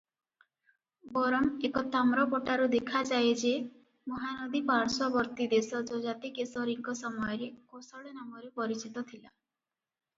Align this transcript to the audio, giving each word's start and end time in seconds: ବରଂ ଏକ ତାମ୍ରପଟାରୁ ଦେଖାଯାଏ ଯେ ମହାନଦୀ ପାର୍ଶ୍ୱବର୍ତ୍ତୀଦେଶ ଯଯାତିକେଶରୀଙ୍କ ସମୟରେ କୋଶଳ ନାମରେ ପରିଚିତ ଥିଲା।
ବରଂ 1.17 1.43
ଏକ 1.69 1.83
ତାମ୍ରପଟାରୁ 1.95 2.65
ଦେଖାଯାଏ 2.75 3.29
ଯେ 3.43 3.51
ମହାନଦୀ 4.13 4.63
ପାର୍ଶ୍ୱବର୍ତ୍ତୀଦେଶ 4.71 5.83
ଯଯାତିକେଶରୀଙ୍କ 5.93 6.99
ସମୟରେ 7.05 7.53
କୋଶଳ 7.75 8.17
ନାମରେ 8.21 8.53
ପରିଚିତ 8.61 9.05
ଥିଲା। 9.13 9.27